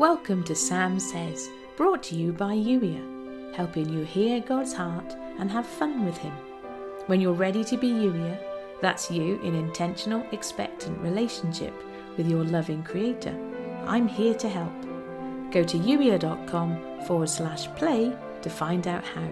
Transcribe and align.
Welcome 0.00 0.44
to 0.44 0.54
Sam 0.54 0.98
Says, 0.98 1.50
brought 1.76 2.02
to 2.04 2.14
you 2.14 2.32
by 2.32 2.54
Youier, 2.54 3.54
helping 3.54 3.86
you 3.92 4.02
hear 4.02 4.40
God's 4.40 4.72
heart 4.72 5.14
and 5.38 5.50
have 5.50 5.66
fun 5.66 6.06
with 6.06 6.16
Him. 6.16 6.32
When 7.04 7.20
you're 7.20 7.34
ready 7.34 7.62
to 7.64 7.76
be 7.76 7.88
Youier, 7.88 8.40
that's 8.80 9.10
you 9.10 9.38
in 9.42 9.54
intentional, 9.54 10.24
expectant 10.32 10.98
relationship 11.02 11.74
with 12.16 12.26
your 12.26 12.44
loving 12.44 12.82
Creator. 12.82 13.38
I'm 13.84 14.08
here 14.08 14.32
to 14.32 14.48
help. 14.48 14.72
Go 15.50 15.62
to 15.64 15.76
youier.com 15.76 17.02
forward 17.02 17.28
slash 17.28 17.66
play 17.74 18.16
to 18.40 18.48
find 18.48 18.88
out 18.88 19.04
how. 19.04 19.28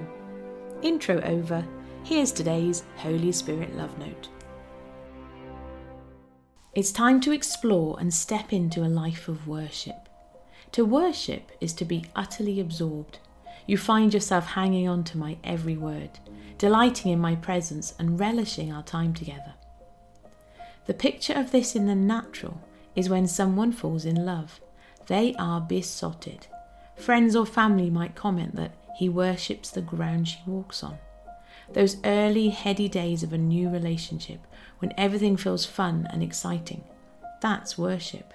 Intro 0.82 1.18
over. 1.22 1.64
Here's 2.04 2.30
today's 2.30 2.82
Holy 2.96 3.32
Spirit 3.32 3.74
Love 3.74 3.98
Note. 3.98 4.28
It's 6.74 6.92
time 6.92 7.22
to 7.22 7.32
explore 7.32 7.98
and 7.98 8.12
step 8.12 8.52
into 8.52 8.84
a 8.84 8.92
life 8.92 9.28
of 9.28 9.48
worship. 9.48 10.07
To 10.72 10.84
worship 10.84 11.50
is 11.60 11.72
to 11.74 11.84
be 11.84 12.04
utterly 12.14 12.60
absorbed. 12.60 13.18
You 13.66 13.76
find 13.76 14.14
yourself 14.14 14.46
hanging 14.46 14.88
on 14.88 15.04
to 15.04 15.18
my 15.18 15.36
every 15.42 15.76
word, 15.76 16.18
delighting 16.56 17.12
in 17.12 17.18
my 17.18 17.34
presence 17.34 17.94
and 17.98 18.18
relishing 18.18 18.72
our 18.72 18.82
time 18.82 19.14
together. 19.14 19.54
The 20.86 20.94
picture 20.94 21.34
of 21.34 21.50
this 21.50 21.76
in 21.76 21.86
the 21.86 21.94
natural 21.94 22.60
is 22.96 23.08
when 23.08 23.26
someone 23.26 23.72
falls 23.72 24.04
in 24.04 24.24
love. 24.24 24.60
They 25.06 25.34
are 25.38 25.60
besotted. 25.60 26.46
Friends 26.96 27.36
or 27.36 27.46
family 27.46 27.90
might 27.90 28.14
comment 28.14 28.56
that 28.56 28.72
he 28.96 29.08
worships 29.08 29.70
the 29.70 29.82
ground 29.82 30.28
she 30.28 30.38
walks 30.46 30.82
on. 30.82 30.98
Those 31.72 31.98
early, 32.04 32.48
heady 32.48 32.88
days 32.88 33.22
of 33.22 33.32
a 33.32 33.38
new 33.38 33.68
relationship 33.68 34.40
when 34.78 34.94
everything 34.96 35.36
feels 35.36 35.66
fun 35.66 36.08
and 36.10 36.22
exciting. 36.22 36.82
That's 37.40 37.76
worship. 37.76 38.32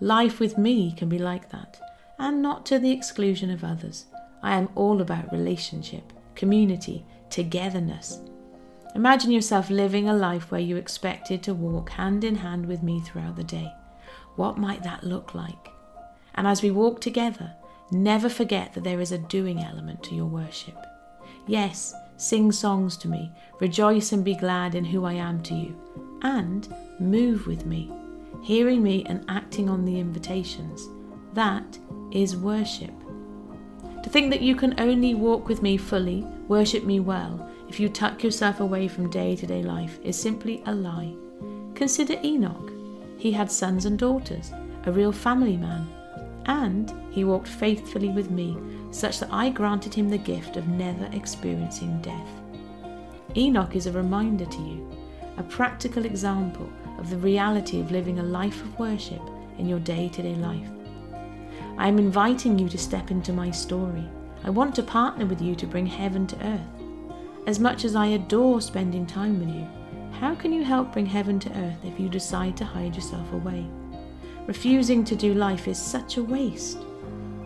Life 0.00 0.40
with 0.40 0.58
me 0.58 0.92
can 0.92 1.08
be 1.08 1.18
like 1.18 1.50
that, 1.50 1.80
and 2.18 2.42
not 2.42 2.66
to 2.66 2.78
the 2.80 2.90
exclusion 2.90 3.48
of 3.50 3.62
others. 3.62 4.06
I 4.42 4.56
am 4.56 4.68
all 4.74 5.00
about 5.00 5.30
relationship, 5.30 6.12
community, 6.34 7.06
togetherness. 7.30 8.20
Imagine 8.96 9.30
yourself 9.30 9.70
living 9.70 10.08
a 10.08 10.14
life 10.14 10.50
where 10.50 10.60
you 10.60 10.76
expected 10.76 11.42
to 11.44 11.54
walk 11.54 11.90
hand 11.90 12.24
in 12.24 12.34
hand 12.34 12.66
with 12.66 12.82
me 12.82 13.00
throughout 13.00 13.36
the 13.36 13.44
day. 13.44 13.72
What 14.34 14.58
might 14.58 14.82
that 14.82 15.04
look 15.04 15.34
like? 15.34 15.68
And 16.34 16.46
as 16.46 16.60
we 16.60 16.72
walk 16.72 17.00
together, 17.00 17.54
never 17.92 18.28
forget 18.28 18.72
that 18.74 18.82
there 18.82 19.00
is 19.00 19.12
a 19.12 19.18
doing 19.18 19.62
element 19.62 20.02
to 20.04 20.14
your 20.16 20.26
worship. 20.26 20.76
Yes, 21.46 21.94
sing 22.16 22.50
songs 22.50 22.96
to 22.98 23.08
me, 23.08 23.30
rejoice 23.60 24.10
and 24.10 24.24
be 24.24 24.34
glad 24.34 24.74
in 24.74 24.84
who 24.84 25.04
I 25.04 25.12
am 25.14 25.40
to 25.44 25.54
you, 25.54 25.80
and 26.22 26.68
move 26.98 27.46
with 27.46 27.64
me 27.64 27.92
hearing 28.44 28.82
me 28.82 29.02
and 29.06 29.24
acting 29.28 29.70
on 29.70 29.86
the 29.86 29.98
invitations. 29.98 30.90
That 31.32 31.78
is 32.12 32.36
worship. 32.36 32.92
To 34.02 34.10
think 34.10 34.30
that 34.30 34.42
you 34.42 34.54
can 34.54 34.78
only 34.78 35.14
walk 35.14 35.48
with 35.48 35.62
me 35.62 35.78
fully, 35.78 36.26
worship 36.46 36.84
me 36.84 37.00
well, 37.00 37.50
if 37.70 37.80
you 37.80 37.88
tuck 37.88 38.22
yourself 38.22 38.60
away 38.60 38.86
from 38.86 39.08
day 39.08 39.34
to 39.34 39.46
day 39.46 39.62
life 39.62 39.98
is 40.04 40.20
simply 40.20 40.62
a 40.66 40.74
lie. 40.74 41.14
Consider 41.74 42.20
Enoch. 42.22 42.70
He 43.16 43.32
had 43.32 43.50
sons 43.50 43.86
and 43.86 43.98
daughters, 43.98 44.52
a 44.84 44.92
real 44.92 45.10
family 45.10 45.56
man, 45.56 45.88
and 46.44 46.92
he 47.10 47.24
walked 47.24 47.48
faithfully 47.48 48.10
with 48.10 48.30
me, 48.30 48.58
such 48.90 49.20
that 49.20 49.32
I 49.32 49.48
granted 49.48 49.94
him 49.94 50.10
the 50.10 50.18
gift 50.18 50.58
of 50.58 50.68
never 50.68 51.08
experiencing 51.12 52.02
death. 52.02 52.28
Enoch 53.36 53.74
is 53.74 53.86
a 53.86 53.92
reminder 53.92 54.44
to 54.44 54.58
you, 54.58 54.86
a 55.36 55.42
practical 55.42 56.04
example 56.04 56.70
of 56.98 57.10
the 57.10 57.16
reality 57.16 57.80
of 57.80 57.90
living 57.90 58.18
a 58.18 58.22
life 58.22 58.60
of 58.62 58.78
worship 58.78 59.22
in 59.58 59.68
your 59.68 59.80
day 59.80 60.08
to 60.10 60.22
day 60.22 60.34
life. 60.36 60.68
I 61.76 61.88
am 61.88 61.98
inviting 61.98 62.58
you 62.58 62.68
to 62.68 62.78
step 62.78 63.10
into 63.10 63.32
my 63.32 63.50
story. 63.50 64.08
I 64.44 64.50
want 64.50 64.74
to 64.76 64.82
partner 64.82 65.26
with 65.26 65.42
you 65.42 65.54
to 65.56 65.66
bring 65.66 65.86
heaven 65.86 66.26
to 66.28 66.46
earth. 66.46 66.60
As 67.46 67.58
much 67.58 67.84
as 67.84 67.96
I 67.96 68.06
adore 68.06 68.60
spending 68.60 69.06
time 69.06 69.40
with 69.40 69.48
you, 69.48 69.66
how 70.20 70.34
can 70.34 70.52
you 70.52 70.62
help 70.62 70.92
bring 70.92 71.06
heaven 71.06 71.40
to 71.40 71.58
earth 71.58 71.84
if 71.84 71.98
you 71.98 72.08
decide 72.08 72.56
to 72.58 72.64
hide 72.64 72.94
yourself 72.94 73.32
away? 73.32 73.66
Refusing 74.46 75.04
to 75.04 75.16
do 75.16 75.34
life 75.34 75.66
is 75.66 75.78
such 75.78 76.16
a 76.16 76.22
waste. 76.22 76.78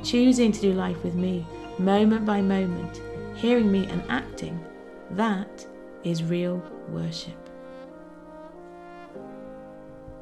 Choosing 0.02 0.52
to 0.52 0.60
do 0.60 0.72
life 0.72 1.02
with 1.02 1.14
me, 1.14 1.46
moment 1.78 2.26
by 2.26 2.42
moment, 2.42 3.00
hearing 3.34 3.72
me 3.72 3.86
and 3.86 4.02
acting, 4.08 4.62
that 5.12 5.66
is 6.04 6.22
real 6.22 6.62
worship. 6.90 7.47